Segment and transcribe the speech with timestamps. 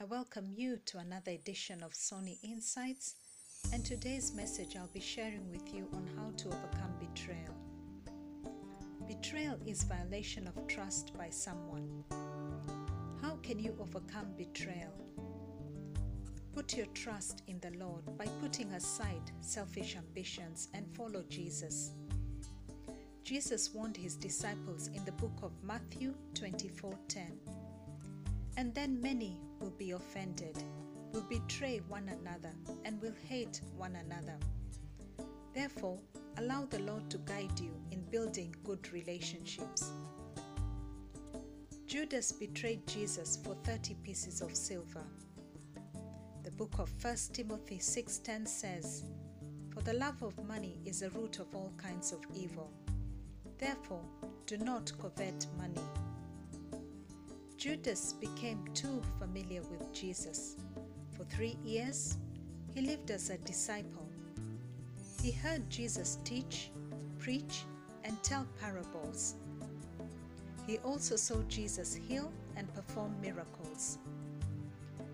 [0.00, 3.16] I welcome you to another edition of Sony Insights,
[3.72, 7.52] and today's message I'll be sharing with you on how to overcome betrayal.
[9.08, 12.04] Betrayal is violation of trust by someone.
[13.20, 14.94] How can you overcome betrayal?
[16.54, 21.90] Put your trust in the Lord by putting aside selfish ambitions and follow Jesus.
[23.24, 27.67] Jesus warned his disciples in the book of Matthew 24:10.
[28.58, 30.64] And then many will be offended,
[31.12, 32.52] will betray one another,
[32.84, 34.36] and will hate one another.
[35.54, 36.00] Therefore,
[36.38, 39.92] allow the Lord to guide you in building good relationships.
[41.86, 45.04] Judas betrayed Jesus for 30 pieces of silver.
[46.42, 49.04] The book of 1 Timothy 6:10 says,
[49.70, 52.72] "For the love of money is the root of all kinds of evil.
[53.56, 54.04] Therefore,
[54.46, 55.97] do not covet money."
[57.58, 60.54] Judas became too familiar with Jesus.
[61.16, 62.16] For three years,
[62.72, 64.08] he lived as a disciple.
[65.20, 66.70] He heard Jesus teach,
[67.18, 67.64] preach,
[68.04, 69.34] and tell parables.
[70.68, 73.98] He also saw Jesus heal and perform miracles.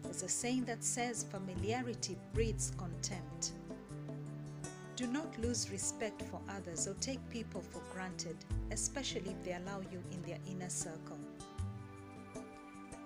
[0.03, 3.53] There's a saying that says familiarity breeds contempt.
[4.97, 8.37] Do not lose respect for others or take people for granted,
[8.71, 11.24] especially if they allow you in their inner circle.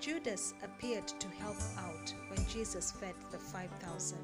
[0.09, 4.17] Judas appeared to help out when Jesus fed the 5,000.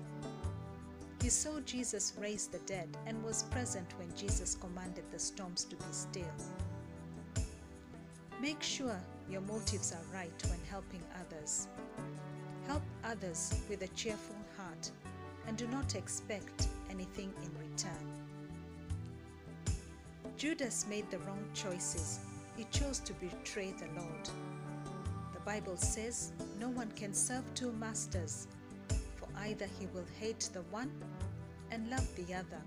[1.21, 5.77] He saw Jesus raise the dead and was present when Jesus commanded the storms to
[5.77, 6.35] be still.
[8.41, 11.69] Make sure your motives are right when helping others.
[12.67, 14.91] Help others with a cheerful heart
[15.47, 18.09] and do not expect anything in return.
[20.39, 22.21] Judas made the wrong choices.
[22.57, 24.31] He chose to betray the Lord.
[25.45, 28.49] Bible says no one can serve two masters,
[29.17, 30.91] for either he will hate the one
[31.71, 32.63] and love the other,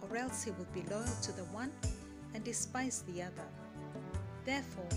[0.00, 1.72] or else he will be loyal to the one
[2.34, 3.48] and despise the other.
[4.44, 4.88] Therefore,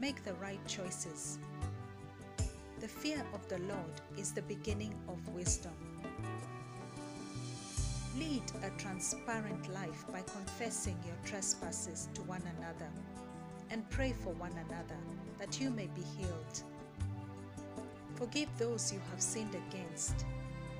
[0.00, 1.38] make the right choices.
[2.80, 5.74] The fear of the Lord is the beginning of wisdom.
[8.16, 12.90] Lead a transparent life by confessing your trespasses to one another
[13.72, 15.00] and pray for one another
[15.38, 16.62] that you may be healed.
[18.16, 20.26] Forgive those you have sinned against,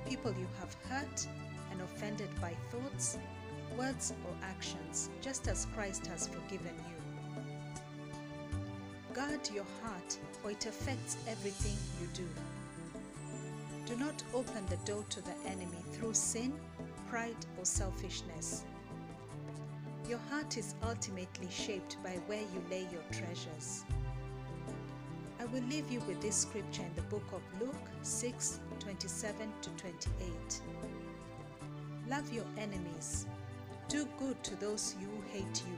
[0.07, 1.27] people you have hurt
[1.71, 3.17] and offended by thoughts,
[3.75, 6.93] words, or actions, just as Christ has forgiven you.
[9.15, 12.27] Guard your heart, for it affects everything you do.
[13.87, 16.53] Do not open the door to the enemy through sin,
[17.09, 18.63] pride, or selfishness.
[20.13, 23.83] Your heart is ultimately shaped by where you lay your treasures.
[25.39, 29.69] I will leave you with this scripture in the book of Luke 6 27 to
[29.71, 30.61] 28.
[32.07, 33.25] Love your enemies,
[33.87, 35.77] do good to those who hate you,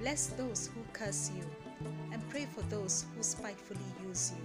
[0.00, 1.44] bless those who curse you,
[2.12, 4.44] and pray for those who spitefully use you.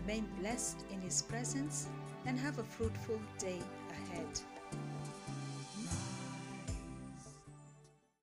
[0.00, 1.90] Remain blessed in His presence
[2.24, 3.58] and have a fruitful day
[3.90, 4.40] ahead.